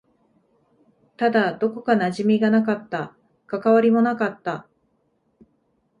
[1.15, 3.15] ただ、どこか馴染みがなかった。
[3.45, 4.67] 関わりもなかった。